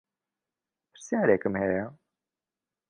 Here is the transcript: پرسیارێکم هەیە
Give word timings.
پرسیارێکم 0.91 1.53
هەیە 1.61 1.85